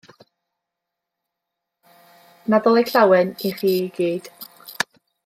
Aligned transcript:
Nadolig 2.53 2.89
Llawen 2.95 3.35
i 3.51 3.53
chi 3.61 3.75
i 3.83 3.89
gyd. 4.01 4.31